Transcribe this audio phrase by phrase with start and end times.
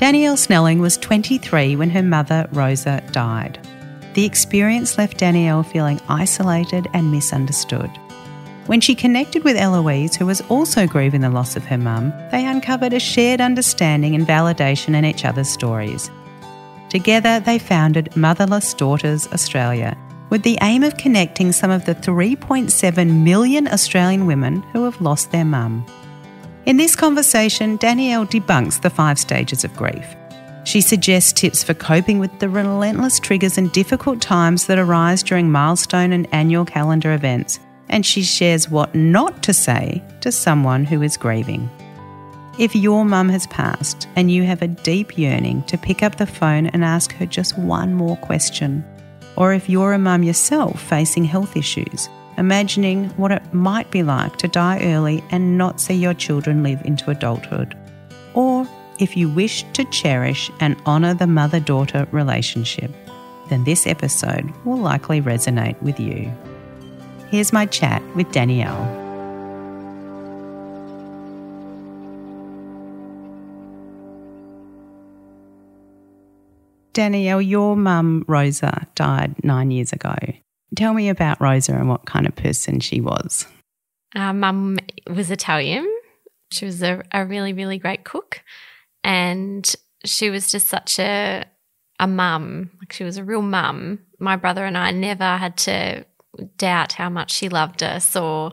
[0.00, 3.58] Danielle Snelling was 23 when her mother, Rosa, died.
[4.14, 7.90] The experience left Danielle feeling isolated and misunderstood.
[8.64, 12.46] When she connected with Eloise, who was also grieving the loss of her mum, they
[12.46, 16.10] uncovered a shared understanding and validation in each other's stories.
[16.88, 19.98] Together, they founded Motherless Daughters Australia
[20.30, 25.30] with the aim of connecting some of the 3.7 million Australian women who have lost
[25.30, 25.84] their mum.
[26.66, 30.14] In this conversation, Danielle debunks the five stages of grief.
[30.64, 35.50] She suggests tips for coping with the relentless triggers and difficult times that arise during
[35.50, 41.00] milestone and annual calendar events, and she shares what not to say to someone who
[41.00, 41.68] is grieving.
[42.58, 46.26] If your mum has passed and you have a deep yearning to pick up the
[46.26, 48.84] phone and ask her just one more question,
[49.34, 52.10] or if you're a mum yourself facing health issues,
[52.40, 56.80] imagining what it might be like to die early and not see your children live
[56.86, 57.76] into adulthood.
[58.32, 58.66] Or
[58.98, 62.90] if you wish to cherish and honour the mother daughter relationship,
[63.50, 66.32] then this episode will likely resonate with you.
[67.28, 68.96] Here's my chat with Danielle.
[76.94, 80.14] Danielle, your mum, Rosa, died nine years ago.
[80.76, 83.46] Tell me about Rosa and what kind of person she was.
[84.14, 85.88] Our mum was Italian.
[86.52, 88.42] She was a, a really, really great cook.
[89.04, 89.72] And
[90.04, 91.44] she was just such a
[92.00, 92.70] a mum.
[92.80, 94.00] Like she was a real mum.
[94.18, 96.06] My brother and I never had to
[96.56, 98.52] doubt how much she loved us or,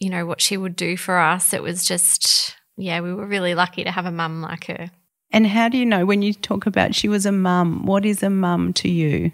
[0.00, 1.52] you know, what she would do for us.
[1.52, 4.90] It was just, yeah, we were really lucky to have a mum like her.
[5.30, 8.22] And how do you know when you talk about she was a mum, what is
[8.22, 9.30] a mum to you?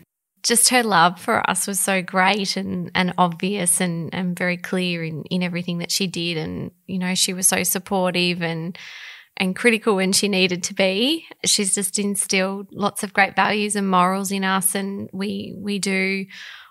[0.46, 5.02] Just her love for us was so great and, and obvious and, and very clear
[5.02, 6.36] in, in everything that she did.
[6.36, 8.78] And, you know, she was so supportive and
[9.38, 11.26] and critical when she needed to be.
[11.44, 16.24] She's just instilled lots of great values and morals in us and we we do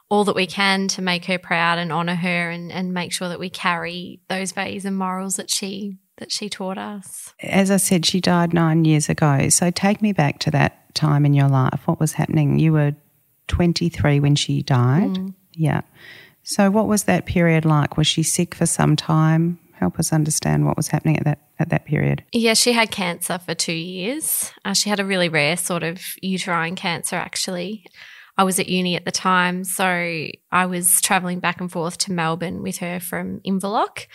[0.10, 3.28] all that we can to make her proud and honour her and, and make sure
[3.30, 7.34] that we carry those values and morals that she that she taught us.
[7.42, 9.50] As I said, she died nine years ago.
[9.50, 11.82] So take me back to that time in your life.
[11.86, 12.58] What was happening?
[12.58, 12.96] You were
[13.48, 15.16] 23 when she died.
[15.16, 15.34] Mm.
[15.54, 15.82] Yeah.
[16.44, 17.98] So what was that period like?
[17.98, 19.60] Was she sick for some time?
[19.74, 22.24] Help us understand what was happening at that at that period.
[22.34, 24.52] Yeah, she had cancer for two years.
[24.64, 27.86] Uh, she had a really rare sort of uterine cancer, actually.
[28.38, 29.86] I was at uni at the time, so
[30.52, 34.08] I was travelling back and forth to Melbourne with her from Inverloch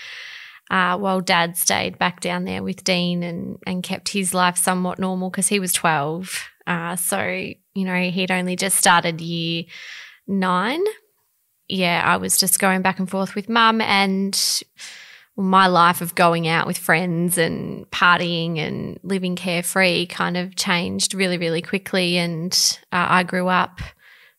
[0.70, 4.98] uh, while dad stayed back down there with Dean and, and kept his life somewhat
[4.98, 6.48] normal because he was 12.
[6.66, 9.64] Uh, so, you know, he'd only just started year
[10.26, 10.82] nine.
[11.68, 14.62] Yeah, I was just going back and forth with mum and
[15.36, 21.14] my life of going out with friends and partying and living carefree kind of changed
[21.14, 22.18] really, really quickly.
[22.18, 22.52] And
[22.92, 23.80] uh, I grew up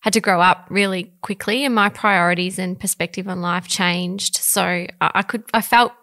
[0.02, 4.36] had to grow up really quickly and my priorities and perspective on life changed.
[4.36, 5.94] So I, I could, I felt,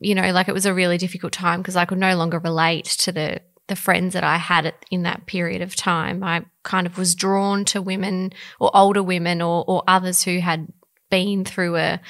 [0.00, 2.86] you know, like it was a really difficult time because I could no longer relate
[2.86, 6.22] to the, the friends that I had in that period of time.
[6.22, 10.68] I kind of was drawn to women or older women or, or others who had
[11.10, 12.00] been through a,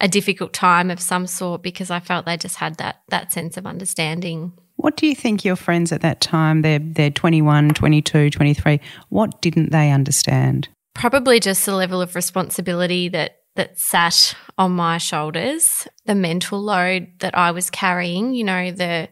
[0.00, 3.56] a difficult time of some sort because I felt they just had that, that sense
[3.56, 4.52] of understanding.
[4.76, 8.80] What do you think your friends at that time, they're, they're 21, 22, 23,
[9.10, 10.68] what didn't they understand?
[10.94, 17.08] Probably just the level of responsibility that that sat on my shoulders, the mental load
[17.18, 19.08] that I was carrying, you know, the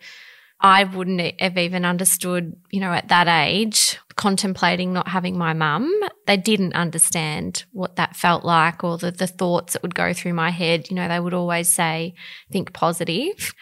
[0.62, 5.90] I wouldn't have even understood, you know, at that age, contemplating not having my mum.
[6.26, 10.34] They didn't understand what that felt like or the, the thoughts that would go through
[10.34, 10.90] my head.
[10.90, 12.14] You know, they would always say,
[12.52, 13.54] think positive.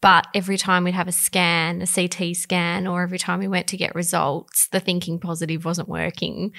[0.00, 3.66] But every time we'd have a scan, a CT scan, or every time we went
[3.68, 6.52] to get results, the thinking positive wasn't working.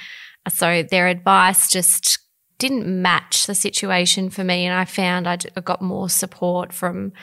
[0.50, 2.20] So their advice just
[2.60, 4.66] didn't match the situation for me.
[4.66, 7.14] And I found I got more support from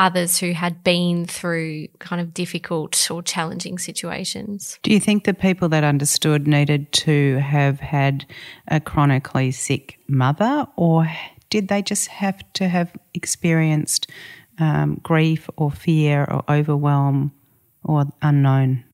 [0.00, 4.78] others who had been through kind of difficult or challenging situations.
[4.82, 8.24] Do you think the people that understood needed to have had
[8.68, 11.06] a chronically sick mother, or
[11.50, 14.10] did they just have to have experienced
[14.58, 17.32] um, grief or fear or overwhelm
[17.84, 18.84] or unknown?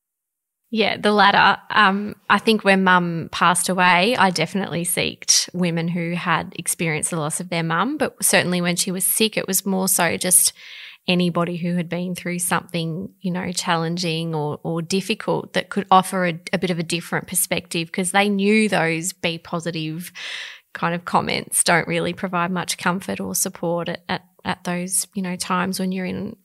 [0.70, 1.60] Yeah, the latter.
[1.70, 7.20] Um, I think when mum passed away, I definitely seeked women who had experienced the
[7.20, 7.96] loss of their mum.
[7.96, 10.52] But certainly when she was sick, it was more so just
[11.08, 16.26] anybody who had been through something, you know, challenging or, or difficult that could offer
[16.26, 20.12] a, a bit of a different perspective because they knew those be positive
[20.74, 25.22] kind of comments don't really provide much comfort or support at, at, at those, you
[25.22, 26.36] know, times when you're in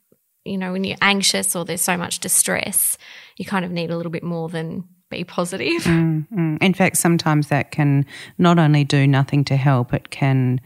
[0.44, 2.98] you know, when you're anxious or there's so much distress,
[3.38, 5.84] you kind of need a little bit more than be positive.
[5.84, 6.58] Mm, mm.
[6.64, 8.06] In fact, sometimes that can
[8.38, 10.60] not only do nothing to help, it can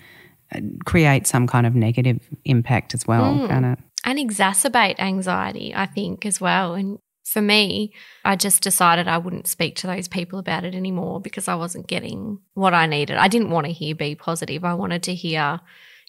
[0.86, 3.48] create some kind of negative impact as well, mm.
[3.48, 3.80] can it?
[4.04, 6.76] And exacerbate anxiety, I think, as well.
[6.76, 7.92] And for me,
[8.24, 11.88] I just decided I wouldn't speak to those people about it anymore because I wasn't
[11.88, 13.18] getting what I needed.
[13.18, 14.64] I didn't want to hear be positive.
[14.64, 15.60] I wanted to hear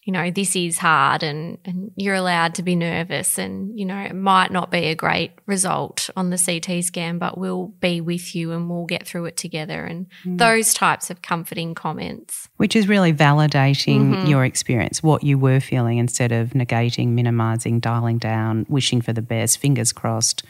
[0.06, 3.98] you know, this is hard and, and you're allowed to be nervous and, you know,
[3.98, 8.32] it might not be a great result on the CT scan, but we'll be with
[8.32, 9.84] you and we'll get through it together.
[9.84, 10.38] And mm.
[10.38, 12.48] those types of comforting comments.
[12.56, 14.26] Which is really validating mm-hmm.
[14.26, 19.22] your experience, what you were feeling instead of negating, minimizing, dialing down, wishing for the
[19.22, 20.44] best, fingers crossed.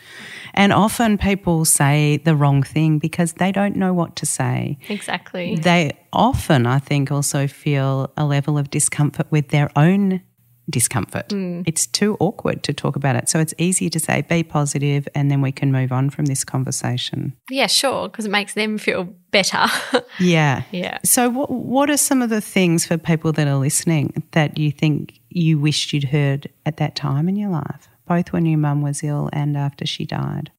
[0.52, 4.76] And often people say the wrong thing because they don't know what to say.
[4.90, 5.56] Exactly.
[5.56, 10.22] They often, I think, also feel a level of discomfort with their own
[10.68, 11.28] discomfort.
[11.28, 11.64] Mm.
[11.66, 13.28] It's too awkward to talk about it.
[13.28, 16.44] So it's easier to say, be positive, and then we can move on from this
[16.44, 17.34] conversation.
[17.50, 19.66] Yeah, sure, because it makes them feel better.
[20.18, 20.62] yeah.
[20.72, 20.98] Yeah.
[21.04, 24.70] So, what, what are some of the things for people that are listening that you
[24.72, 28.82] think you wished you'd heard at that time in your life, both when your mum
[28.82, 30.50] was ill and after she died?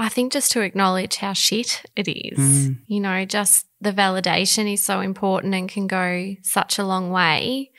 [0.00, 2.38] I think just to acknowledge how shit it is.
[2.38, 2.78] Mm.
[2.86, 7.70] You know, just the validation is so important and can go such a long way.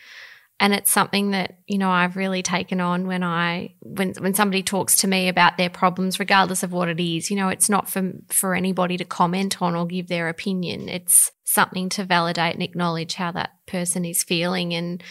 [0.60, 4.62] And it's something that, you know, I've really taken on when I when when somebody
[4.62, 7.32] talks to me about their problems, regardless of what it is.
[7.32, 10.88] You know, it's not for for anybody to comment on or give their opinion.
[10.88, 14.76] It's something to validate and acknowledge how that person is feeling.
[14.76, 15.04] And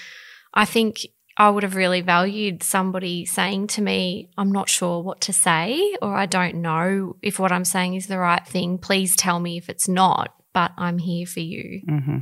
[0.54, 1.00] I think
[1.40, 5.96] I would have really valued somebody saying to me, I'm not sure what to say,
[6.02, 8.76] or I don't know if what I'm saying is the right thing.
[8.76, 11.80] Please tell me if it's not, but I'm here for you.
[11.88, 12.18] Mm-hmm.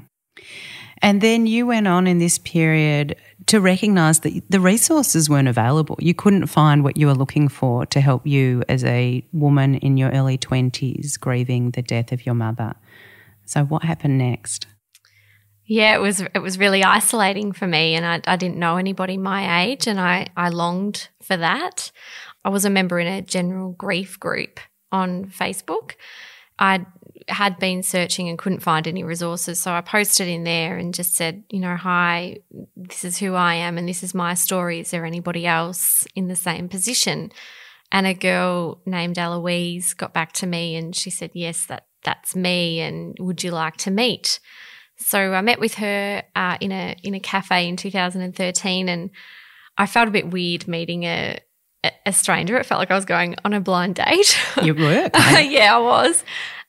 [1.02, 3.16] And then you went on in this period
[3.46, 5.96] to recognize that the resources weren't available.
[5.98, 9.96] You couldn't find what you were looking for to help you as a woman in
[9.96, 12.76] your early 20s grieving the death of your mother.
[13.46, 14.68] So, what happened next?
[15.68, 19.18] Yeah, it was it was really isolating for me, and I, I didn't know anybody
[19.18, 21.92] my age, and I I longed for that.
[22.42, 24.60] I was a member in a general grief group
[24.90, 25.92] on Facebook.
[26.58, 26.86] I
[27.28, 31.14] had been searching and couldn't find any resources, so I posted in there and just
[31.14, 32.38] said, you know, hi,
[32.74, 34.80] this is who I am, and this is my story.
[34.80, 37.30] Is there anybody else in the same position?
[37.92, 42.34] And a girl named Eloise got back to me, and she said, yes, that that's
[42.34, 44.40] me, and would you like to meet?
[44.98, 49.10] So I met with her uh, in a in a cafe in 2013, and
[49.76, 51.38] I felt a bit weird meeting a
[52.04, 52.56] a stranger.
[52.56, 54.38] It felt like I was going on a blind date.
[54.62, 56.24] You were, yeah, I was.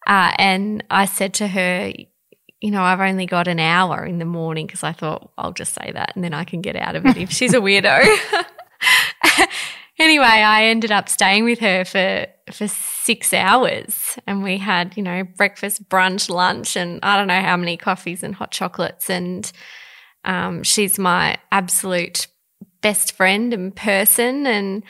[0.06, 1.92] Uh, and I said to her,
[2.62, 5.74] you know, I've only got an hour in the morning because I thought I'll just
[5.74, 8.06] say that and then I can get out of it if she's a weirdo.
[10.00, 15.04] anyway, I ended up staying with her for for six hours, and we had you
[15.04, 19.10] know breakfast, brunch, lunch, and I don't know how many coffees and hot chocolates.
[19.10, 19.52] And
[20.26, 22.28] um, she's my absolute
[22.82, 24.84] best friend and person, and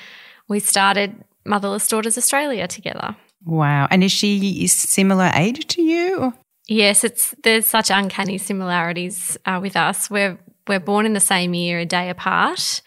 [0.48, 3.16] we started Motherless Daughters Australia together.
[3.46, 3.88] Wow!
[3.90, 6.34] And is she similar age to you?
[6.68, 10.10] Yes, it's there's such uncanny similarities uh, with us.
[10.10, 12.82] We're we're born in the same year, a day apart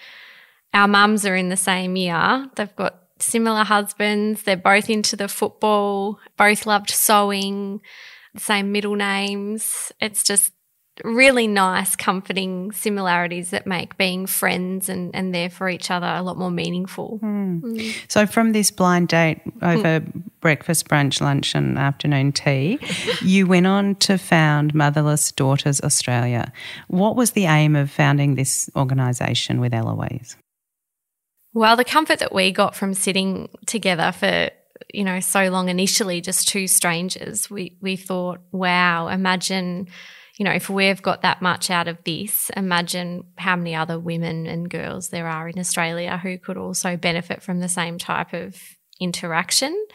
[0.74, 2.48] our mums are in the same year.
[2.56, 4.42] They've got similar husbands.
[4.42, 7.80] They're both into the football, both loved sewing,
[8.36, 9.92] same middle names.
[10.00, 10.52] It's just
[11.04, 16.22] really nice, comforting similarities that make being friends and, and there for each other a
[16.22, 17.18] lot more meaningful.
[17.22, 17.62] Mm.
[17.62, 17.94] Mm.
[18.08, 20.22] So, from this blind date over mm.
[20.40, 22.78] breakfast, brunch, lunch, and afternoon tea,
[23.22, 26.52] you went on to found Motherless Daughters Australia.
[26.88, 30.36] What was the aim of founding this organisation with Eloise?
[31.54, 34.50] Well, the comfort that we got from sitting together for
[34.92, 39.88] you know so long initially just two strangers we we thought wow imagine
[40.36, 44.46] you know if we've got that much out of this imagine how many other women
[44.46, 48.56] and girls there are in Australia who could also benefit from the same type of
[49.00, 49.86] interaction.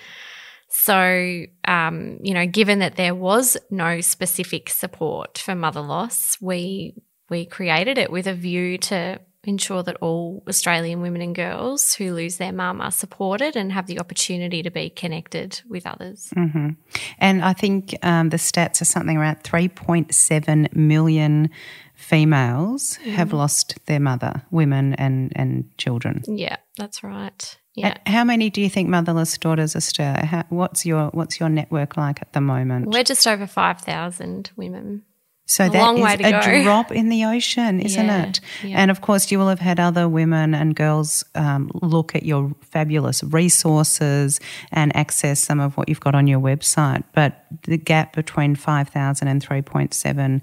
[0.70, 6.96] So um, you know given that there was no specific support for mother loss we
[7.30, 12.14] we created it with a view to ensure that all Australian women and girls who
[12.14, 16.32] lose their mum are supported and have the opportunity to be connected with others.
[16.36, 16.70] Mm-hmm.
[17.18, 21.50] And I think um, the stats are something around 3.7 million
[21.96, 23.12] females mm.
[23.12, 26.22] have lost their mother, women and, and children.
[26.28, 27.58] Yeah, that's right.
[27.74, 27.96] Yeah.
[28.08, 30.26] How many do you think Motherless Daughters Australia?
[30.26, 32.88] How, what's your what's your network like at the moment?
[32.88, 35.04] We're just over five thousand women.
[35.50, 36.64] So A that is a go.
[36.64, 38.40] drop in the ocean, isn't Yeah, it?
[38.64, 38.82] yeah.
[38.82, 42.54] And of course, you will have had other women and girls um, look at your
[42.62, 44.40] fabulous resources
[44.74, 47.04] and access some of what you've got on your website.
[47.14, 50.42] But the gap between 5,000 and 3.7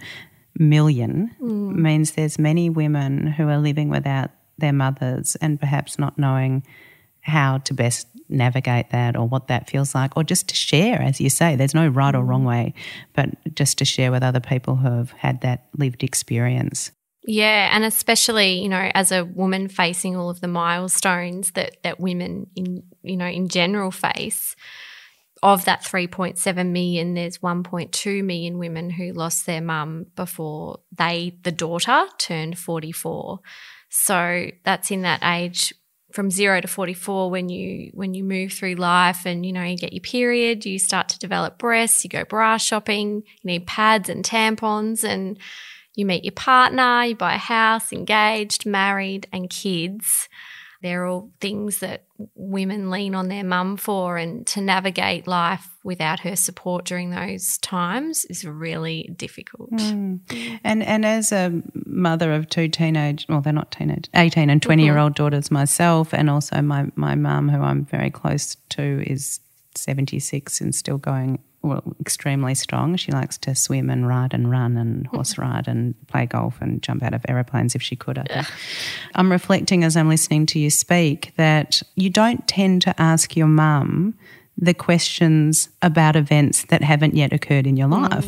[0.58, 1.74] million Mm.
[1.76, 6.62] means there's many women who are living without their mothers and perhaps not knowing
[7.20, 11.20] how to best navigate that or what that feels like, or just to share, as
[11.20, 12.28] you say, there's no right or mm.
[12.28, 12.74] wrong way,
[13.14, 16.90] but just to share with other people who have had that lived experience.
[17.26, 21.98] Yeah, and especially you know as a woman facing all of the milestones that that
[21.98, 24.56] women in you know in general face.
[25.42, 31.52] Of that 3.7 million, there's 1.2 million women who lost their mum before they, the
[31.52, 33.40] daughter, turned 44.
[33.90, 35.74] So that's in that age
[36.14, 39.76] from zero to 44 when you when you move through life and you know you
[39.76, 44.08] get your period you start to develop breasts you go bra shopping you need pads
[44.08, 45.36] and tampons and
[45.96, 50.28] you meet your partner you buy a house engaged married and kids
[50.84, 56.20] they're all things that women lean on their mum for and to navigate life without
[56.20, 59.70] her support during those times is really difficult.
[59.80, 60.16] Hmm.
[60.62, 64.84] And and as a mother of two teenage, well, they're not teenage, eighteen and twenty
[64.84, 65.24] year old mm-hmm.
[65.24, 69.40] daughters myself, and also my my mum, who I'm very close to, is
[69.74, 72.94] seventy six and still going well, extremely strong.
[72.96, 76.82] She likes to swim and ride and run and horse ride and play golf and
[76.82, 78.18] jump out of aeroplanes if she could.
[78.18, 78.46] I think.
[79.14, 83.46] I'm reflecting as I'm listening to you speak that you don't tend to ask your
[83.46, 84.14] mum
[84.56, 88.26] the questions about events that haven't yet occurred in your life.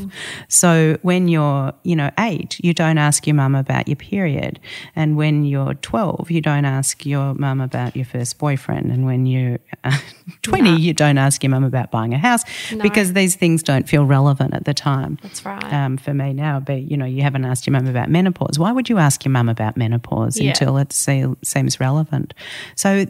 [0.49, 4.59] So when you're, you know, eight, you don't ask your mum about your period.
[4.97, 8.91] And when you're 12, you don't ask your mum about your first boyfriend.
[8.91, 9.97] And when you're uh,
[10.43, 12.43] 20, you don't ask your mum about buying a house
[12.83, 15.19] because these things don't feel relevant at the time.
[15.23, 18.11] that's right Um, for me now, but you know, you haven't asked your mum about
[18.11, 18.59] menopause.
[18.59, 20.51] Why would you ask your mum about menopause Yeah.
[20.51, 22.35] until it se- seems relevant?
[22.75, 23.07] So,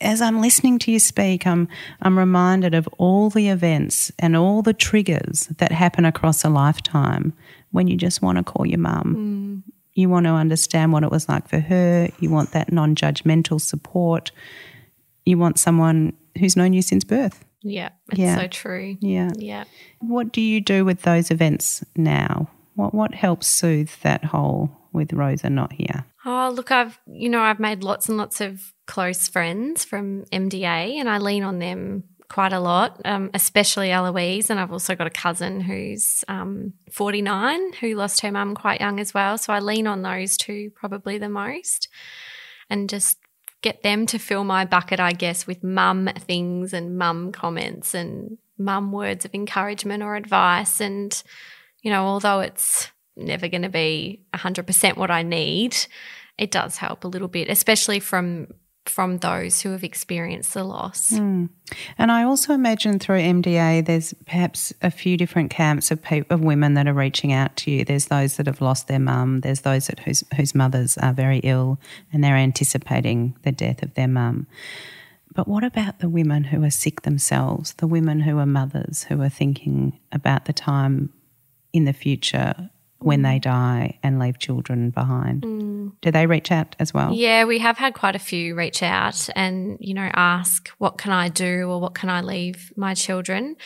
[0.00, 1.68] as I'm listening to you speak, I'm
[2.02, 7.32] I'm reminded of all the events and all the triggers that happen across a lifetime
[7.72, 9.62] when you just want to call your mum.
[9.66, 9.72] Mm.
[9.94, 12.08] You want to understand what it was like for her.
[12.20, 14.30] You want that non-judgmental support.
[15.24, 17.44] You want someone who's known you since birth.
[17.62, 18.36] yeah it's Yeah.
[18.36, 19.30] so true Yeah.
[19.36, 19.64] yeah
[20.00, 22.48] What do you do with those events now?
[22.74, 26.04] What what helps soothe that hole with Rosa not here?
[26.24, 30.96] Oh, look, I've, you know, I've made lots and lots of close friends from MDA
[30.96, 34.50] and I lean on them quite a lot, um, especially Eloise.
[34.50, 39.00] And I've also got a cousin who's um, 49 who lost her mum quite young
[39.00, 39.38] as well.
[39.38, 41.88] So I lean on those two probably the most
[42.68, 43.18] and just
[43.62, 48.38] get them to fill my bucket, I guess, with mum things and mum comments and
[48.58, 50.80] mum words of encouragement or advice.
[50.80, 51.20] And,
[51.82, 55.76] you know, although it's never going to be 100% what I need,
[56.38, 58.48] it does help a little bit, especially from
[58.86, 61.10] from those who have experienced the loss.
[61.10, 61.46] Hmm.
[61.98, 66.40] And I also imagine through MDA, there's perhaps a few different camps of people, of
[66.40, 67.84] women that are reaching out to you.
[67.84, 69.40] There's those that have lost their mum.
[69.40, 71.78] There's those that whose whose mothers are very ill
[72.12, 74.46] and they're anticipating the death of their mum.
[75.32, 77.74] But what about the women who are sick themselves?
[77.74, 81.12] The women who are mothers who are thinking about the time
[81.72, 82.70] in the future
[83.00, 85.42] when they die and leave children behind.
[86.00, 87.12] Do they reach out as well?
[87.12, 91.12] Yeah, we have had quite a few reach out and, you know, ask, what can
[91.12, 93.56] I do or what can I leave my children?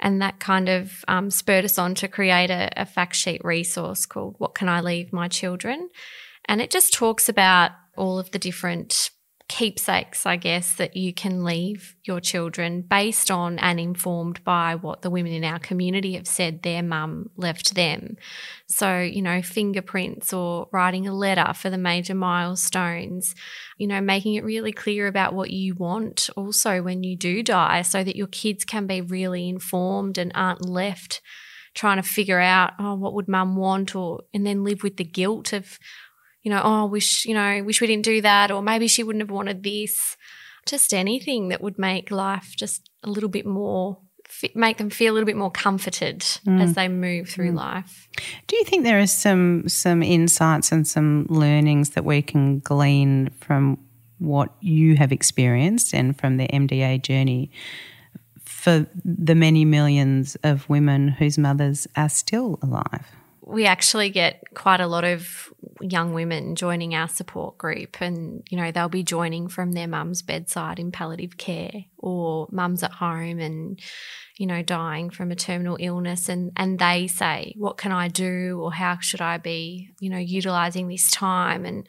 [0.00, 4.04] And that kind of um, spurred us on to create a, a fact sheet resource
[4.04, 5.90] called What Can I Leave My Children?
[6.46, 9.10] And it just talks about all of the different
[9.48, 15.02] keepsakes, I guess, that you can leave your children based on and informed by what
[15.02, 18.16] the women in our community have said their mum left them.
[18.66, 23.34] So, you know, fingerprints or writing a letter for the major milestones,
[23.78, 27.82] you know, making it really clear about what you want also when you do die
[27.82, 31.20] so that your kids can be really informed and aren't left
[31.74, 35.04] trying to figure out, oh, what would mum want or, and then live with the
[35.04, 35.78] guilt of,
[36.42, 39.22] you know, oh, wish, you know, wish we didn't do that, or maybe she wouldn't
[39.22, 40.16] have wanted this.
[40.66, 43.98] Just anything that would make life just a little bit more,
[44.54, 46.62] make them feel a little bit more comforted mm.
[46.62, 47.56] as they move through mm.
[47.56, 48.08] life.
[48.46, 53.30] Do you think there are some some insights and some learnings that we can glean
[53.40, 53.78] from
[54.18, 57.50] what you have experienced and from the MDA journey
[58.44, 63.06] for the many millions of women whose mothers are still alive?
[63.52, 68.56] We actually get quite a lot of young women joining our support group and you
[68.56, 73.38] know they'll be joining from their mum's bedside in palliative care or mum's at home
[73.38, 73.78] and
[74.38, 78.58] you know dying from a terminal illness and and they say what can I do
[78.60, 81.64] or how should I be you know utilizing this time?
[81.64, 81.86] And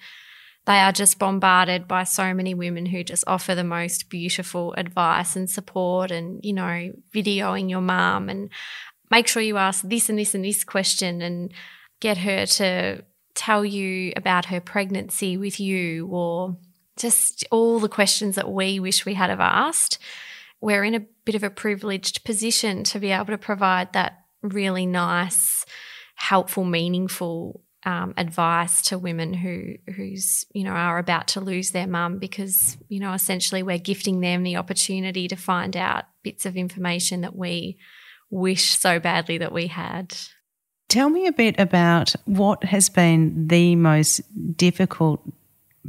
[0.66, 5.36] they are just bombarded by so many women who just offer the most beautiful advice
[5.36, 8.50] and support and you know videoing your mum and
[9.14, 11.54] make sure you ask this and this and this question and
[12.02, 13.04] get her to
[13.36, 16.58] tell you about her pregnancy with you or
[16.98, 20.00] just all the questions that we wish we had have asked.
[20.62, 24.88] We're in a bit of a privileged position to be able to provide that really
[24.88, 25.64] nice,
[26.16, 31.86] helpful, meaningful um, advice to women who who's you know are about to lose their
[31.86, 36.56] mum because you know essentially we're gifting them the opportunity to find out bits of
[36.56, 37.78] information that we
[38.34, 40.18] wish so badly that we had.
[40.90, 44.22] Tell me a bit about what has been the most
[44.58, 45.22] difficult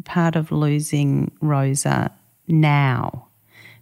[0.05, 2.13] part of losing Rosa
[2.47, 3.29] now,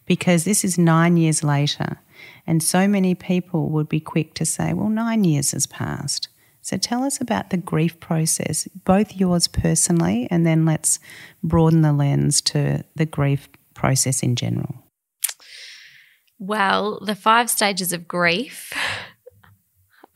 [0.07, 1.99] because this is nine years later,
[2.47, 6.28] and so many people would be quick to say, well, nine years has passed.
[6.61, 11.00] So tell us about the grief process, both yours personally, and then let's
[11.42, 14.81] broaden the lens to the grief process in general.
[16.42, 18.72] Well, the five stages of grief,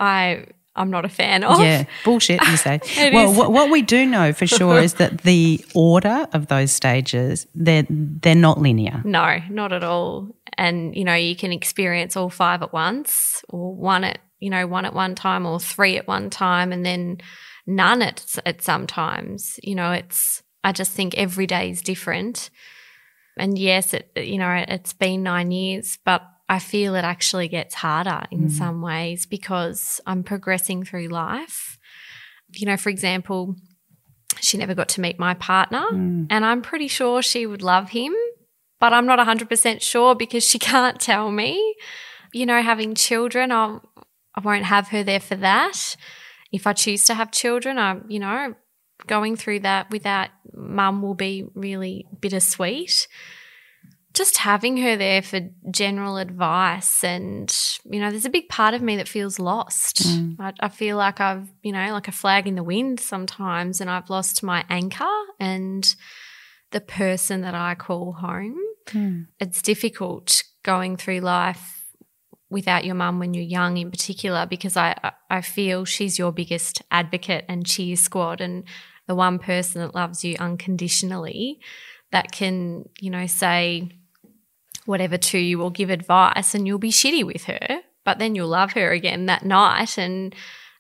[0.01, 1.61] I I'm not a fan of.
[1.61, 2.81] Yeah, bullshit, you say.
[3.13, 7.47] well, what, what, we do know for sure is that the order of those stages
[7.55, 9.03] they're they're not linear.
[9.05, 10.35] No, not at all.
[10.59, 14.67] And you know, you can experience all five at once, or one at you know
[14.67, 17.19] one at one time, or three at one time, and then
[17.69, 19.61] none at at sometimes.
[19.63, 22.51] You know, it's I just think every day is different.
[23.37, 27.75] And yes, it, you know, it's been nine years, but I feel it actually gets
[27.75, 28.51] harder in mm.
[28.51, 31.79] some ways because I'm progressing through life.
[32.55, 33.57] You know, for example,
[34.41, 36.27] she never got to meet my partner, mm.
[36.31, 38.15] and I'm pretty sure she would love him,
[38.81, 41.75] but I'm not 100% sure because she can't tell me.
[42.33, 43.83] You know, having children, I'll,
[44.35, 45.97] I won't have her there for that.
[46.53, 48.55] If I choose to have children, I, you know,
[49.07, 53.09] going through that without mum will be really bittersweet.
[54.15, 58.81] Just having her there for general advice, and you know, there's a big part of
[58.81, 60.05] me that feels lost.
[60.05, 60.37] Mm.
[60.41, 63.91] I, I feel like I've, you know, like a flag in the wind sometimes, and
[63.91, 65.05] I've lost my anchor
[65.39, 65.95] and
[66.71, 68.57] the person that I call home.
[68.87, 69.27] Mm.
[69.39, 71.77] It's difficult going through life
[72.49, 76.83] without your mum when you're young in particular because I I feel she's your biggest
[76.91, 78.65] advocate and cheer squad and
[79.07, 81.61] the one person that loves you unconditionally
[82.13, 83.89] that can, you know, say
[84.85, 88.49] whatever to you or give advice and you'll be shitty with her, but then you'll
[88.49, 89.99] love her again that night.
[89.99, 90.35] And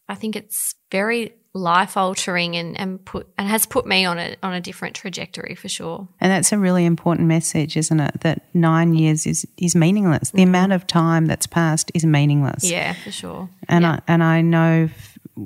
[0.08, 4.36] I think it's very life altering and, and put and has put me on a
[4.42, 6.06] on a different trajectory for sure.
[6.20, 8.20] And that's a really important message, isn't it?
[8.20, 10.30] That nine years is is meaningless.
[10.30, 10.48] The mm.
[10.48, 12.70] amount of time that's passed is meaningless.
[12.70, 13.48] Yeah, for sure.
[13.68, 13.92] And yeah.
[13.92, 14.88] I and I know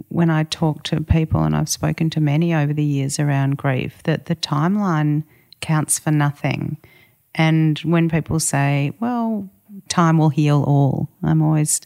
[0.09, 4.03] when I talk to people, and I've spoken to many over the years around grief,
[4.05, 5.25] that the timeline
[5.61, 6.77] counts for nothing.
[7.35, 9.49] And when people say, well,
[9.89, 11.81] time will heal all, I'm always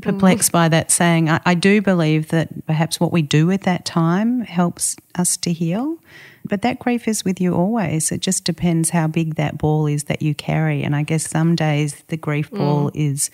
[0.00, 0.52] perplexed mm.
[0.52, 1.28] by that saying.
[1.28, 5.52] I, I do believe that perhaps what we do with that time helps us to
[5.52, 5.98] heal.
[6.44, 8.10] But that grief is with you always.
[8.10, 10.82] It just depends how big that ball is that you carry.
[10.82, 12.96] And I guess some days the grief ball mm.
[12.96, 13.30] is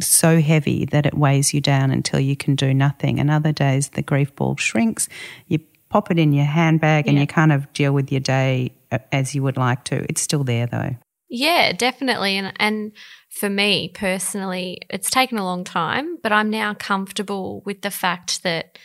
[0.00, 3.18] so heavy that it weighs you down until you can do nothing.
[3.18, 5.08] And other days the grief ball shrinks,
[5.46, 8.98] you pop it in your handbag and you kind of deal with your day uh,
[9.12, 10.04] as you would like to.
[10.08, 10.96] It's still there though.
[11.28, 12.36] Yeah, definitely.
[12.36, 12.92] And and
[13.30, 18.42] for me personally, it's taken a long time, but I'm now comfortable with the fact
[18.42, 18.78] that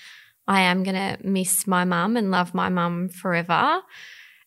[0.47, 3.81] I am going to miss my mum and love my mum forever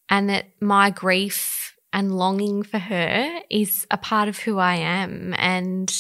[0.09, 5.35] and that my grief and longing for her is a part of who I am
[5.37, 5.93] and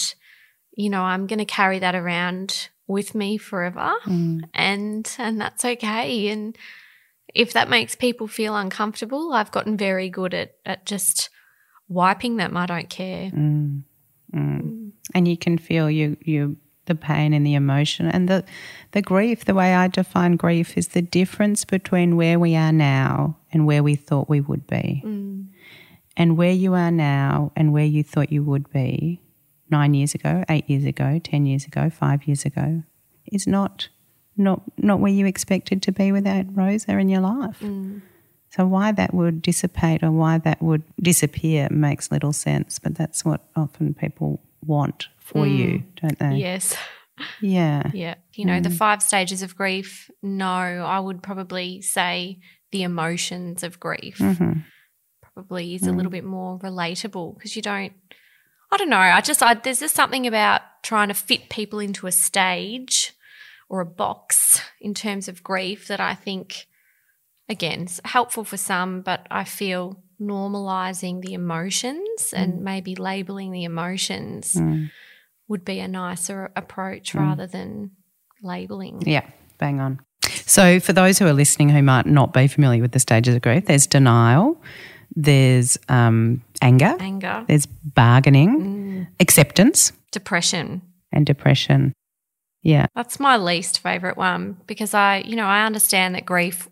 [0.78, 4.40] you know, I'm going to carry that around with me forever mm.
[4.54, 6.56] and and that's okay and
[7.34, 11.28] if that makes people feel uncomfortable, I've gotten very good at at just
[11.88, 12.56] wiping them.
[12.56, 13.30] I don't care.
[13.30, 13.82] Mm.
[14.34, 14.62] Mm.
[14.62, 14.92] mm.
[15.14, 18.44] And you can feel you you the pain and the emotion and the
[18.92, 19.44] the grief.
[19.44, 23.82] The way I define grief is the difference between where we are now and where
[23.82, 25.02] we thought we would be.
[25.04, 25.48] Mm.
[26.16, 29.20] And where you are now and where you thought you would be
[29.70, 32.82] nine years ago, eight years ago, 10 years ago, five years ago
[33.26, 33.88] is not,
[34.36, 37.60] not, not where you expected to be without Rosa in your life.
[37.60, 38.02] Mm.
[38.50, 43.22] So, why that would dissipate or why that would disappear makes little sense, but that's
[43.24, 45.56] what often people want for mm.
[45.58, 46.36] you, don't they?
[46.36, 46.74] Yes.
[47.40, 47.82] Yeah.
[47.92, 48.14] Yeah.
[48.34, 48.76] You know, the Mm.
[48.76, 52.38] five stages of grief, no, I would probably say
[52.70, 54.52] the emotions of grief hmm
[55.34, 55.96] probably is a Mm.
[55.96, 57.92] little bit more relatable because you don't,
[58.70, 58.98] I don't know.
[58.98, 63.12] I just, I, there's just something about trying to fit people into a stage
[63.68, 66.66] or a box in terms of grief that I think,
[67.48, 73.64] again, is helpful for some, but I feel normalizing the emotions and maybe labeling the
[73.64, 74.90] emotions Mm.
[75.48, 77.20] would be a nicer approach Mm.
[77.20, 77.92] rather than
[78.42, 79.02] labeling.
[79.06, 79.26] Yeah,
[79.58, 80.00] bang on.
[80.44, 83.42] So, for those who are listening who might not be familiar with the stages of
[83.42, 84.60] grief, there's denial,
[85.14, 90.82] there's um, anger, Anger, there's bargaining, mm, acceptance, depression.
[91.12, 91.92] and depression.
[92.62, 92.86] Yeah.
[92.94, 96.68] That's my least favorite one because I, you know, I understand that grief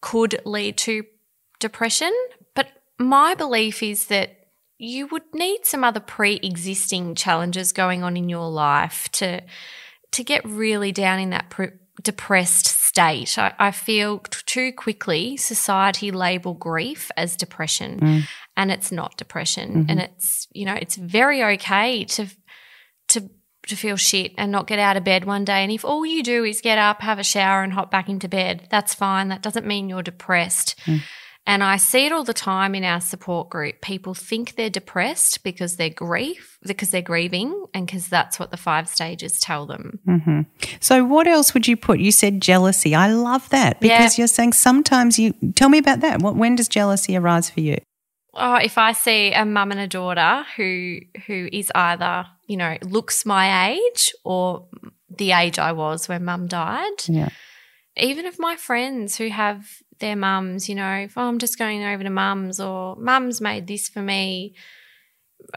[0.00, 1.04] could lead to
[1.60, 2.12] depression,
[2.54, 4.30] but my belief is that
[4.78, 9.40] you would need some other pre-existing challenges going on in your life to
[10.12, 11.70] to get really down in that pre-
[12.02, 13.36] depressed state.
[13.36, 18.22] I, I feel t- too quickly society label grief as depression, Mm.
[18.56, 22.26] And it's not depression, and it's you know it's very okay to
[23.08, 23.30] to
[23.66, 25.62] to feel shit and not get out of bed one day.
[25.62, 28.28] And if all you do is get up, have a shower, and hop back into
[28.28, 29.28] bed, that's fine.
[29.28, 30.74] That doesn't mean you're depressed.
[31.46, 33.82] And I see it all the time in our support group.
[33.82, 38.56] People think they're depressed because they're grief, because they're grieving, and because that's what the
[38.56, 39.98] five stages tell them.
[40.06, 40.40] hmm
[40.80, 42.00] So, what else would you put?
[42.00, 42.94] You said jealousy.
[42.94, 46.22] I love that because you're saying sometimes you tell me about that.
[46.22, 47.76] What, when does jealousy arise for you?
[48.36, 52.76] Oh, if I see a mum and a daughter who who is either you know
[52.82, 54.66] looks my age or
[55.08, 57.28] the age I was when mum died, Yeah.
[57.96, 59.66] even if my friends who have
[60.00, 63.66] their mums, you know, if oh, I'm just going over to mums or mum's made
[63.68, 64.54] this for me,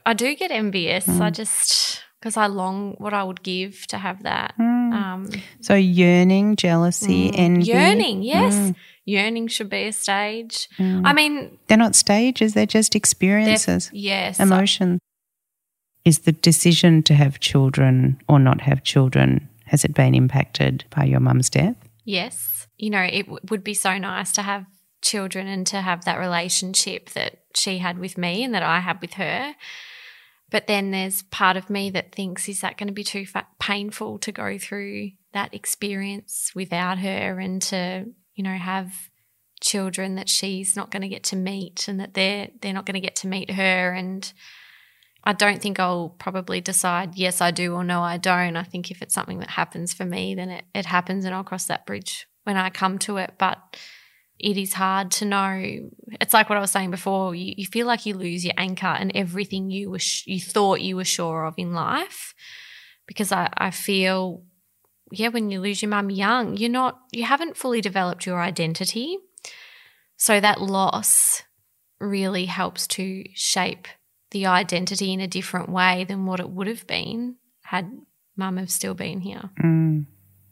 [0.05, 1.07] I do get envious.
[1.09, 4.53] I just because I long what I would give to have that.
[4.59, 4.93] Mm.
[4.93, 5.29] Um,
[5.61, 7.65] So, yearning, jealousy, mm, envy.
[7.71, 8.75] yearning, yes, Mm.
[9.07, 10.67] Yearning should be a stage.
[10.77, 11.01] Mm.
[11.05, 14.99] I mean, They're not stages, they're just they're- experiences, yes, emotion.
[16.05, 21.03] Is the decision to have children or not have children, has it been impacted by
[21.05, 21.75] your mum's death?
[22.05, 22.67] Yes.
[22.77, 24.65] You know, it w- would be so nice to have
[25.01, 29.01] children and to have that relationship that she had with me and that I had
[29.01, 29.55] with her.
[30.49, 33.47] But then there's part of me that thinks, is that going to be too fa-
[33.59, 38.05] painful to go through that experience without her and to,
[38.38, 38.93] you know, have
[39.60, 42.93] children that she's not going to get to meet and that they're they're not going
[42.93, 44.32] to get to meet her and
[45.23, 48.56] I don't think I'll probably decide yes I do or no I don't.
[48.56, 51.43] I think if it's something that happens for me then it, it happens and I'll
[51.43, 53.34] cross that bridge when I come to it.
[53.39, 53.58] But
[54.39, 55.89] it is hard to know.
[56.21, 57.34] It's like what I was saying before.
[57.34, 60.82] You, you feel like you lose your anchor and everything you were sh- you thought
[60.82, 62.36] you were sure of in life,
[63.08, 64.43] because I, I feel,
[65.11, 69.17] yeah, when you lose your mum young, you're not you haven't fully developed your identity,
[70.17, 71.43] so that loss
[71.99, 73.87] really helps to shape
[74.31, 77.89] the identity in a different way than what it would have been had
[78.35, 79.49] mum have still been here.
[79.61, 80.05] Mm.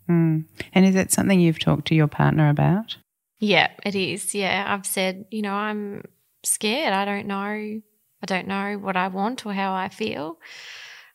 [0.10, 0.46] Mm.
[0.74, 2.98] And is it something you've talked to your partner about?
[3.40, 4.34] Yeah, it is.
[4.34, 6.04] Yeah, I've said, you know, I'm
[6.44, 6.94] scared.
[6.94, 7.36] I don't know.
[7.36, 10.40] I don't know what I want or how I feel.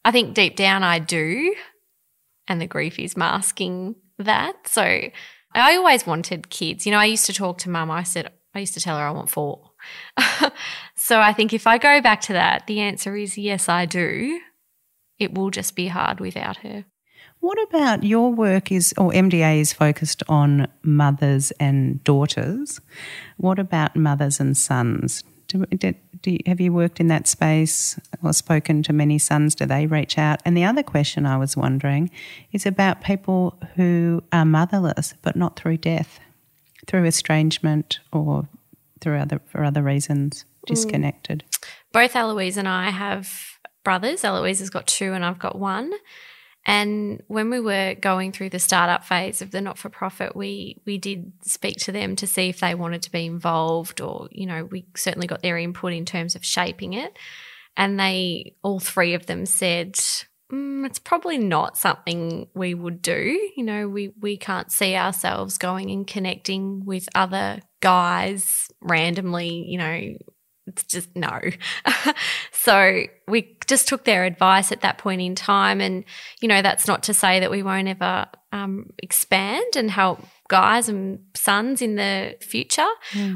[0.05, 1.55] I think deep down I do.
[2.51, 4.67] And the grief is masking that.
[4.67, 6.85] So I always wanted kids.
[6.85, 7.93] You know, I used to talk to mum.
[7.93, 9.71] I said, I used to tell her I want four.
[10.97, 14.41] so I think if I go back to that, the answer is yes, I do.
[15.17, 16.87] It will just be hard without her.
[17.39, 22.81] What about your work is, or MDA is focused on mothers and daughters.
[23.37, 25.23] What about mothers and sons?
[25.47, 25.65] Do,
[26.23, 29.55] do you, have you worked in that space or spoken to many sons?
[29.55, 30.41] Do they reach out?
[30.45, 32.11] And the other question I was wondering
[32.53, 36.21] is about people who are motherless but not through death,
[36.87, 38.49] through estrangement or
[39.01, 40.75] through other for other reasons, hmm.
[40.75, 41.45] disconnected.
[41.93, 44.25] both Eloise and I have brothers.
[44.25, 45.93] Eloise has got two and I've got one.
[46.67, 50.81] And when we were going through the startup phase of the not for profit, we
[50.85, 54.47] we did speak to them to see if they wanted to be involved or, you
[54.47, 57.17] know, we certainly got their input in terms of shaping it.
[57.77, 59.95] And they all three of them said,
[60.53, 63.51] mm, it's probably not something we would do.
[63.57, 69.79] You know, we we can't see ourselves going and connecting with other guys randomly, you
[69.79, 70.13] know,
[70.71, 71.41] it's just no.
[72.53, 75.81] so we just took their advice at that point in time.
[75.81, 76.05] And,
[76.41, 80.89] you know, that's not to say that we won't ever um, expand and help guys
[80.89, 82.89] and sons in the future.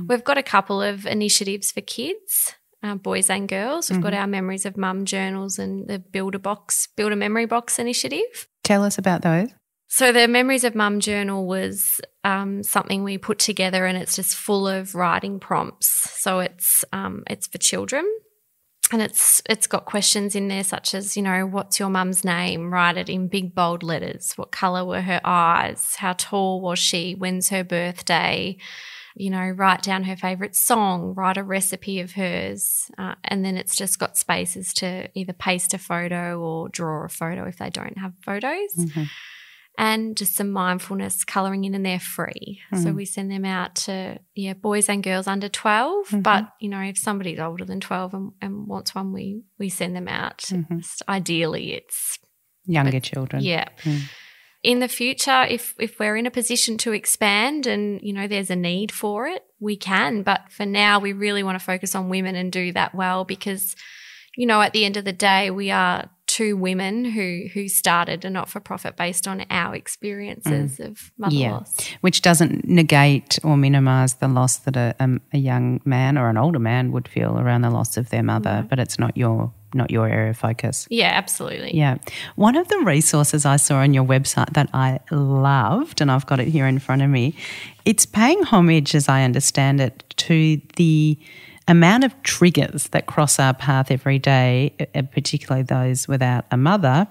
[0.09, 2.55] We've got a couple of initiatives for kids.
[2.83, 3.91] Uh, boys and girls.
[3.91, 7.47] We've got our Memories of Mum journals and the Build a Box, Build a Memory
[7.47, 8.47] Box initiative.
[8.63, 9.49] Tell us about those.
[9.95, 14.35] So the Memories of Mum journal was um, something we put together, and it's just
[14.35, 15.87] full of writing prompts.
[16.21, 18.05] So it's um, it's for children,
[18.91, 22.73] and it's it's got questions in there such as you know what's your mum's name?
[22.73, 24.33] Write it in big bold letters.
[24.35, 25.95] What color were her eyes?
[25.95, 27.13] How tall was she?
[27.13, 28.57] When's her birthday?
[29.15, 31.15] You know, write down her favorite song.
[31.15, 35.73] Write a recipe of hers, uh, and then it's just got spaces to either paste
[35.73, 38.75] a photo or draw a photo if they don't have photos.
[38.77, 39.05] Mm-hmm
[39.77, 42.61] and just some mindfulness colouring in, and they're free.
[42.73, 42.83] Mm.
[42.83, 46.21] So we send them out to yeah boys and girls under 12 mm-hmm.
[46.21, 49.97] But you know, if somebody's older than twelve and, and wants one, we we send
[49.97, 50.39] them out.
[50.39, 50.79] Mm-hmm.
[51.09, 52.19] ideally, it's
[52.67, 53.43] younger but, children.
[53.43, 53.69] Yeah.
[53.83, 54.03] Mm.
[54.63, 58.51] In the future, if if we're in a position to expand and you know there's
[58.51, 60.23] a need for it, we can.
[60.23, 63.77] But for now, we really want to focus on women and do that well because
[64.37, 68.25] you know at the end of the day, we are two women who who started
[68.25, 70.87] a not for profit based on our experiences mm.
[70.87, 71.53] of mother yeah.
[71.53, 76.29] loss, which doesn't negate or minimise the loss that a, a, a, young man or
[76.29, 78.65] an older man would feel around the loss of their mother.
[78.65, 78.69] Mm.
[78.69, 80.89] But it's not your not your area of focus.
[80.91, 81.77] Yeah, absolutely.
[81.77, 81.99] Yeah.
[82.35, 86.41] One of the resources I saw on your website that I loved, and I've got
[86.41, 87.37] it here in front of me,
[87.85, 91.17] it's paying homage, as I understand it, to the
[91.67, 97.07] amount of triggers that cross our path every day, uh, particularly those without a mother.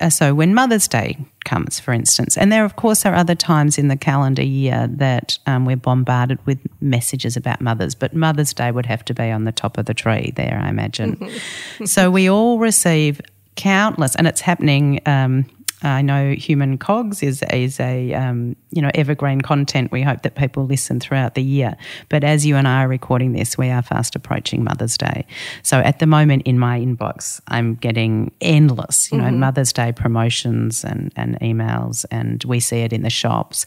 [0.00, 3.78] Uh, so when Mother's Day comes, for instance, and there of course are other times
[3.78, 8.70] in the calendar year that um, we're bombarded with messages about mothers, but Mother's Day
[8.70, 11.30] would have to be on the top of the tree there, I imagine.
[11.84, 13.20] so we all receive
[13.56, 15.00] countless, and it's happening.
[15.06, 15.46] Um,
[15.82, 19.90] I know Human Cogs is is a um, you know evergreen content.
[19.90, 21.76] We hope that people listen throughout the year.
[22.08, 25.26] But as you and I are recording this, we are fast approaching Mother's Day.
[25.62, 29.40] So at the moment in my inbox, I'm getting endless, you know, mm-hmm.
[29.40, 33.66] Mother's Day promotions and and emails, and we see it in the shops.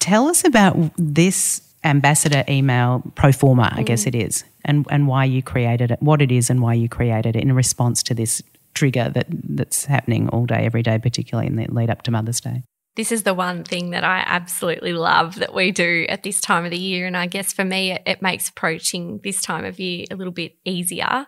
[0.00, 3.86] Tell us about this ambassador email pro forma, I mm.
[3.86, 6.88] guess it is, and and why you created it, what it is, and why you
[6.88, 8.42] created it in response to this
[8.74, 12.40] trigger that that's happening all day, every day, particularly in the lead up to Mother's
[12.40, 12.64] Day.
[12.96, 16.64] This is the one thing that I absolutely love that we do at this time
[16.64, 17.06] of the year.
[17.06, 20.32] And I guess for me, it, it makes approaching this time of year a little
[20.32, 21.26] bit easier.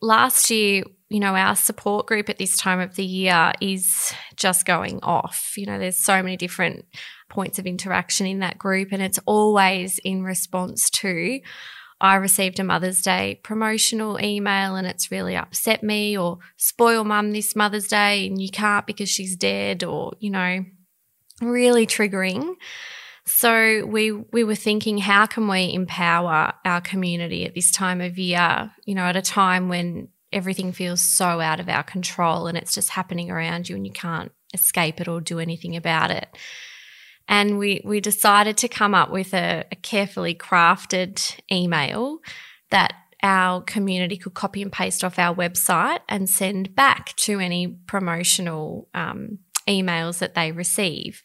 [0.00, 4.64] Last year, you know, our support group at this time of the year is just
[4.64, 5.52] going off.
[5.56, 6.86] You know, there's so many different
[7.28, 11.40] points of interaction in that group, and it's always in response to
[12.00, 17.32] I received a Mother's Day promotional email and it's really upset me, or spoil mum
[17.32, 20.64] this Mother's Day and you can't because she's dead, or, you know,
[21.40, 22.54] really triggering.
[23.24, 28.18] So we we were thinking, how can we empower our community at this time of
[28.18, 28.70] year?
[28.84, 32.74] You know, at a time when everything feels so out of our control and it's
[32.74, 36.28] just happening around you and you can't escape it or do anything about it.
[37.28, 42.18] And we, we decided to come up with a, a carefully crafted email
[42.70, 47.66] that our community could copy and paste off our website and send back to any
[47.66, 51.22] promotional um, emails that they receive.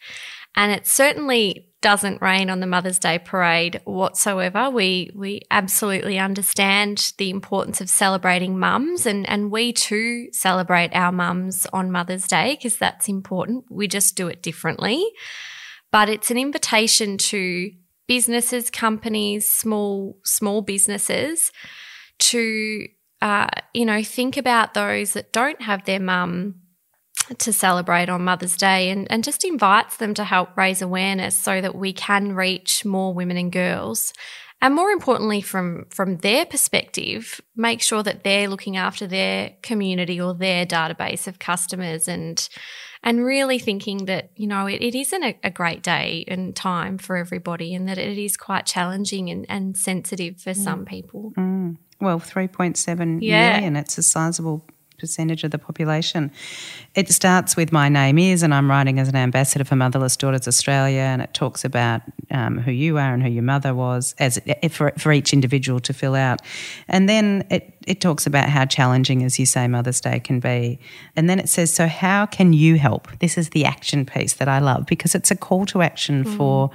[0.55, 4.69] And it certainly doesn't rain on the Mother's Day parade whatsoever.
[4.69, 11.11] We we absolutely understand the importance of celebrating mums and, and we too celebrate our
[11.11, 13.65] mums on Mother's Day because that's important.
[13.69, 15.03] We just do it differently
[15.91, 17.71] but it's an invitation to
[18.07, 21.51] businesses, companies, small small businesses
[22.19, 22.87] to
[23.21, 26.55] uh, you know think about those that don't have their mum
[27.37, 31.61] to celebrate on Mother's Day and, and just invites them to help raise awareness so
[31.61, 34.13] that we can reach more women and girls.
[34.63, 40.21] And more importantly, from, from their perspective, make sure that they're looking after their community
[40.21, 42.47] or their database of customers and
[43.03, 46.97] and really thinking that, you know, it, it isn't a, a, great day and time
[46.97, 50.63] for everybody and that it is quite challenging and, and sensitive for mm.
[50.63, 51.33] some people.
[51.35, 51.77] Mm.
[51.99, 53.53] Well, 3.7 yeah.
[53.53, 54.65] million, it's a sizable
[54.99, 56.31] percentage of the population.
[56.93, 60.45] It starts with My Name Is, and I'm writing as an ambassador for Motherless Daughters
[60.45, 62.01] Australia, and it talks about
[62.31, 65.93] um, who you are and who your mother was as for, for each individual to
[65.93, 66.41] fill out.
[66.89, 70.79] And then it, it talks about how challenging, as you say, Mother's Day can be.
[71.15, 73.07] And then it says, So, how can you help?
[73.19, 76.35] This is the action piece that I love because it's a call to action mm.
[76.35, 76.71] for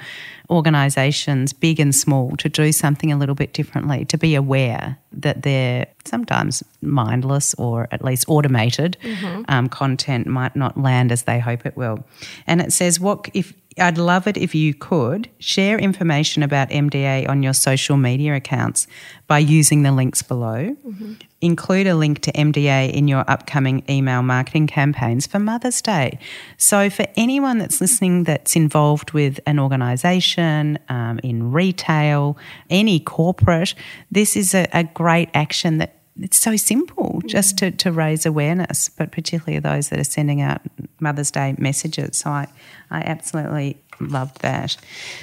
[0.49, 5.43] organisations, big and small, to do something a little bit differently, to be aware that
[5.43, 9.43] they're sometimes mindless or at least automated mm-hmm.
[9.49, 12.05] um, content might not land as they hope it will.
[12.47, 17.29] And it says, what if I'd love it if you could share information about MDA
[17.29, 18.87] on your social media accounts
[19.27, 20.75] by using the links below.
[20.87, 21.15] Mm-hmm.
[21.43, 26.19] Include a link to MDA in your upcoming email marketing campaigns for Mother's Day.
[26.57, 32.39] So, for anyone that's listening that's involved with an organisation, um, in retail,
[32.71, 33.75] any corporate,
[34.11, 38.89] this is a, a great action that it's so simple just to, to raise awareness,
[38.89, 40.63] but particularly those that are sending out
[41.01, 42.19] Mother's Day messages.
[42.19, 42.49] So I,
[42.91, 44.77] I absolutely loved that.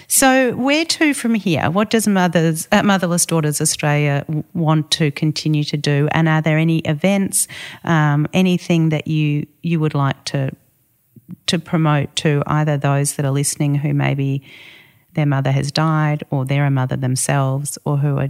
[0.08, 1.70] So where to from here?
[1.70, 6.08] What does Mothers uh, Motherless Daughters Australia want to continue to do?
[6.12, 7.48] And are there any events,
[7.84, 10.52] um, anything that you you would like to
[11.48, 14.44] to promote to either those that are listening who maybe
[15.14, 18.30] their mother has died or they're a mother themselves or who are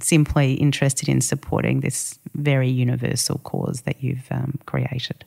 [0.00, 5.24] simply interested in supporting this very universal cause that you've um, created?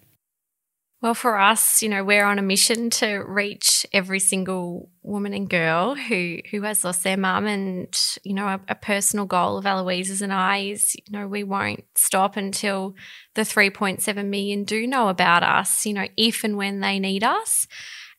[1.06, 5.48] Well, for us, you know, we're on a mission to reach every single woman and
[5.48, 9.68] girl who who has lost their mum, and you know, a, a, personal goal of
[9.68, 12.96] Eloise's and I is, you know, we won't stop until
[13.36, 15.86] the 3.7 million do know about us.
[15.86, 17.68] You know, if and when they need us,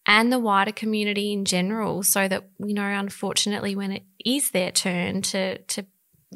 [0.07, 4.71] and the wider community in general, so that you know, unfortunately, when it is their
[4.71, 5.87] turn to to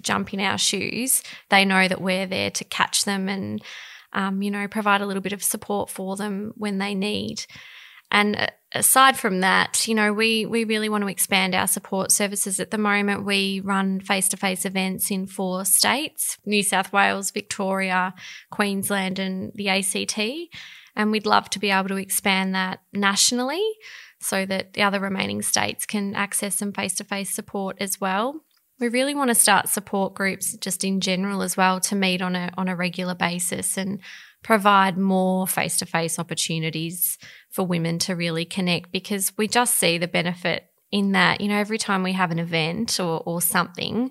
[0.00, 3.62] jump in our shoes, they know that we're there to catch them and,
[4.12, 7.46] um, you know, provide a little bit of support for them when they need.
[8.10, 12.10] And uh, aside from that, you know, we we really want to expand our support
[12.10, 12.58] services.
[12.58, 17.30] At the moment, we run face to face events in four states: New South Wales,
[17.30, 18.14] Victoria,
[18.50, 20.18] Queensland, and the ACT.
[20.96, 23.64] And we'd love to be able to expand that nationally,
[24.20, 28.42] so that the other remaining states can access some face to face support as well.
[28.80, 32.34] We really want to start support groups just in general as well to meet on
[32.34, 34.00] a on a regular basis and
[34.42, 37.18] provide more face-to-face opportunities
[37.50, 41.58] for women to really connect because we just see the benefit in that, you know,
[41.58, 44.10] every time we have an event or or something,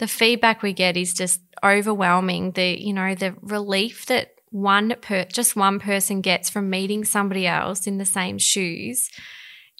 [0.00, 2.50] the feedback we get is just overwhelming.
[2.52, 7.46] The, you know, the relief that one per just one person gets from meeting somebody
[7.46, 9.08] else in the same shoes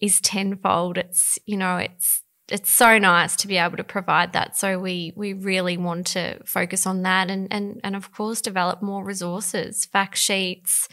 [0.01, 0.99] is tenfold.
[0.99, 4.57] It's, you know, it's it's so nice to be able to provide that.
[4.57, 8.83] So we we really want to focus on that and and and of course develop
[8.83, 10.89] more resources, fact sheets,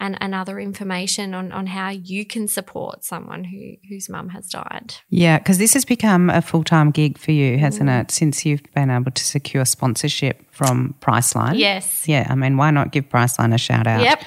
[0.00, 4.48] and, and other information on, on how you can support someone who whose mum has
[4.48, 4.94] died.
[5.10, 8.00] Yeah, because this has become a full time gig for you, hasn't mm.
[8.00, 8.10] it?
[8.10, 11.58] Since you've been able to secure sponsorship from Priceline.
[11.58, 12.06] Yes.
[12.06, 14.22] Yeah, I mean, why not give Priceline a shout out yep.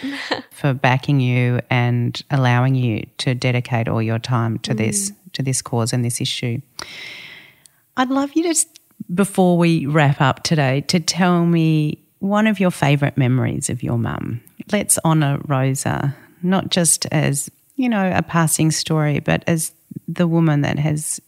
[0.51, 4.78] for backing you and allowing you to dedicate all your time to mm.
[4.78, 6.60] this to this cause and this issue.
[7.98, 8.65] I'd love you to,
[9.13, 13.98] before we wrap up today, to tell me one of your favourite memories of your
[13.98, 14.41] mum.
[14.71, 19.71] Let's honour Rosa, not just as, you know, a passing story, but as
[20.08, 21.21] the woman that has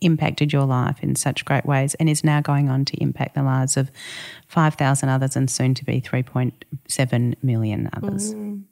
[0.00, 3.42] impacted your life in such great ways and is now going on to impact the
[3.42, 3.90] lives of
[4.48, 8.34] 5,000 others and soon to be 3.7 million others.
[8.34, 8.64] Mm.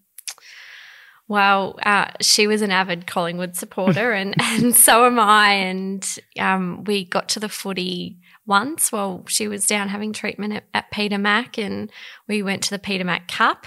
[1.30, 5.52] Well, uh, she was an avid Collingwood supporter, and, and so am I.
[5.52, 10.64] And um, we got to the footy once while she was down having treatment at,
[10.74, 11.88] at Peter Mac, and
[12.26, 13.66] we went to the Peter Mac Cup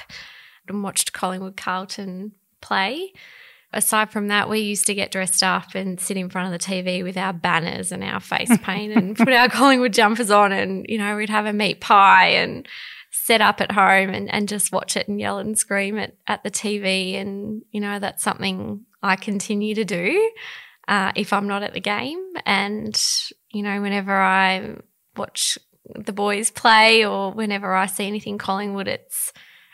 [0.68, 3.14] and watched Collingwood Carlton play.
[3.72, 6.66] Aside from that, we used to get dressed up and sit in front of the
[6.66, 10.86] TV with our banners and our face paint and put our Collingwood jumpers on, and
[10.90, 12.68] you know we'd have a meat pie and
[13.16, 16.44] set up at home and, and just watch it and yell and scream at, at
[16.44, 17.16] the TV.
[17.16, 20.32] And, you know, that's something I continue to do
[20.88, 22.34] uh, if I'm not at the game.
[22.44, 23.00] And,
[23.52, 24.78] you know, whenever I
[25.16, 25.60] watch
[25.96, 29.32] the boys play or whenever I see anything Collingwood, it's,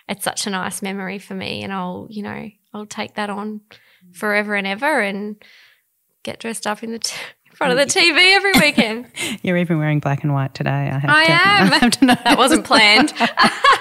[0.09, 1.63] it's such a nice memory for me.
[1.63, 3.61] And I'll, you know, I'll take that on
[4.11, 5.41] forever and ever and
[6.23, 7.15] get dressed up in the, t-
[7.59, 9.05] front of the TV every weekend.
[9.43, 10.69] You're even wearing black and white today.
[10.69, 11.39] I, have I to, am.
[11.73, 12.15] I have to know.
[12.23, 13.13] That wasn't planned.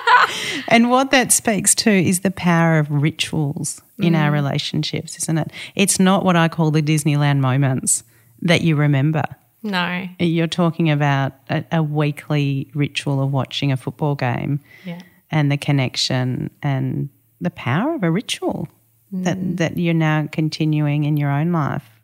[0.68, 4.18] and what that speaks to is the power of rituals in mm.
[4.18, 5.52] our relationships, isn't it?
[5.76, 8.02] It's not what I call the Disneyland moments
[8.42, 9.22] that you remember.
[9.62, 10.08] No.
[10.18, 14.98] You're talking about a, a weekly ritual of watching a football game yeah.
[15.30, 17.10] and the connection and
[17.40, 18.66] the power of a ritual
[19.14, 19.22] mm.
[19.22, 21.97] that, that you're now continuing in your own life.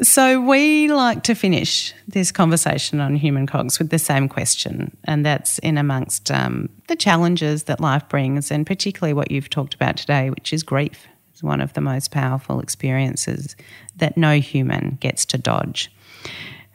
[0.00, 5.24] So, we like to finish this conversation on human cogs with the same question, and
[5.24, 9.98] that's in amongst um, the challenges that life brings, and particularly what you've talked about
[9.98, 11.06] today, which is grief.
[11.30, 13.54] It's one of the most powerful experiences
[13.96, 15.90] that no human gets to dodge.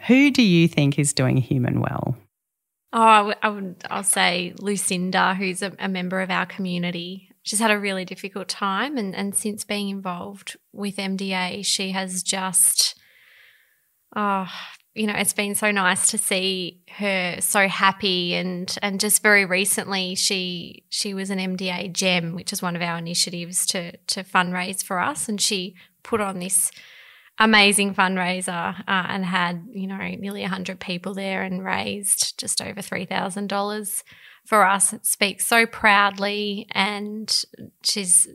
[0.07, 2.18] Who do you think is doing human well?
[2.93, 7.30] Oh, I would, I would I'll say Lucinda, who's a, a member of our community.
[7.43, 8.97] she's had a really difficult time.
[8.97, 12.95] And, and since being involved with MDA, she has just,
[14.18, 14.47] oh,
[14.95, 19.45] you know, it's been so nice to see her so happy and and just very
[19.45, 24.24] recently she she was an MDA gem, which is one of our initiatives to to
[24.24, 26.72] fundraise for us, and she put on this
[27.39, 32.82] amazing fundraiser uh, and had you know nearly 100 people there and raised just over
[32.82, 34.03] $3000
[34.45, 34.93] for us.
[34.93, 37.32] It speaks so proudly and
[37.84, 38.28] she's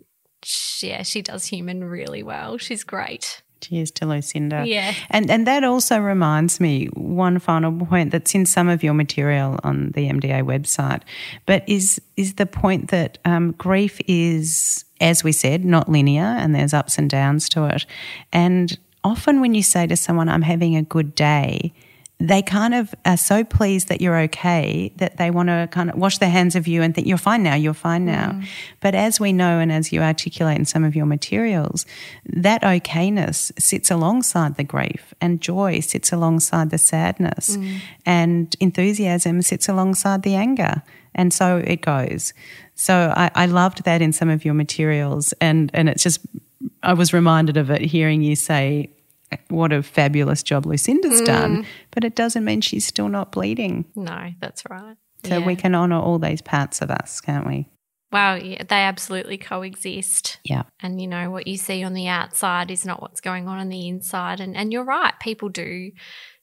[0.45, 2.57] she, yeah she does human really well.
[2.59, 4.65] She's great Cheers to Lucinda.
[4.67, 4.93] Yeah.
[5.09, 9.59] And and that also reminds me one final point that's in some of your material
[9.63, 11.03] on the MDA website,
[11.47, 16.55] but is is the point that um, grief is, as we said, not linear, and
[16.55, 17.87] there's ups and downs to it.
[18.33, 21.73] And often when you say to someone, "I'm having a good day,"
[22.19, 25.97] they kind of are so pleased that you're okay that they want to kind of
[25.97, 28.31] wash their hands of you and think you're fine now, you're fine now.
[28.31, 28.47] Mm.
[28.81, 31.85] But as we know, and as you articulate in some of your materials,
[32.27, 37.79] that okayness sits alongside the grief, and joy sits alongside the sadness, mm.
[38.07, 40.83] and enthusiasm sits alongside the anger.
[41.17, 42.33] And so it goes.
[42.75, 46.21] So I, I loved that in some of your materials, and, and it's just,
[46.85, 48.91] I was reminded of it hearing you say,
[49.49, 51.27] what a fabulous job Lucinda's mm.
[51.27, 53.85] done, but it doesn't mean she's still not bleeding.
[53.95, 54.97] No, that's right.
[55.25, 55.47] So yeah.
[55.47, 57.69] we can honour all those parts of us, can't we?
[58.11, 60.39] Wow, yeah, they absolutely coexist.
[60.45, 60.65] Yeah.
[60.81, 63.71] And you know, what you see on the outside is not what's going on on
[63.71, 64.41] the inside.
[64.41, 65.93] And and you're right, people do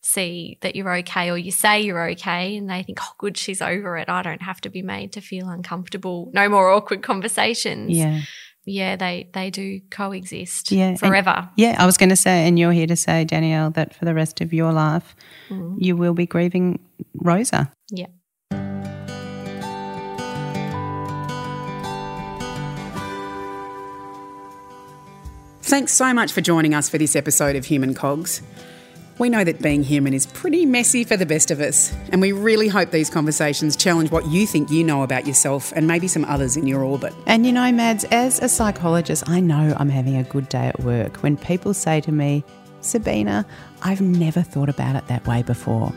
[0.01, 3.61] see that you're okay or you say you're okay and they think, oh, good, she's
[3.61, 4.09] over it.
[4.09, 6.31] I don't have to be made to feel uncomfortable.
[6.33, 7.91] No more awkward conversations.
[7.91, 8.21] Yeah
[8.65, 11.29] yeah, they they do coexist yeah, forever.
[11.29, 14.05] And, yeah, I was going to say, and you're here to say, Danielle, that for
[14.05, 15.15] the rest of your life,
[15.49, 15.75] mm.
[15.77, 16.79] you will be grieving
[17.15, 17.71] Rosa.
[17.91, 18.07] Yeah.
[25.61, 28.41] Thanks so much for joining us for this episode of Human Cogs.
[29.19, 32.31] We know that being human is pretty messy for the best of us, and we
[32.31, 36.23] really hope these conversations challenge what you think you know about yourself and maybe some
[36.23, 37.13] others in your orbit.
[37.25, 40.79] And you know, Mads, as a psychologist, I know I'm having a good day at
[40.79, 42.45] work when people say to me,
[42.79, 43.45] Sabina,
[43.81, 45.93] I've never thought about it that way before.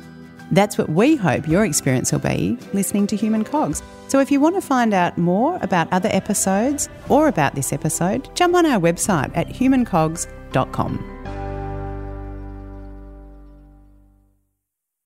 [0.50, 3.84] That's what we hope your experience will be listening to Human Cogs.
[4.08, 8.34] So if you want to find out more about other episodes or about this episode,
[8.34, 11.11] jump on our website at humancogs.com.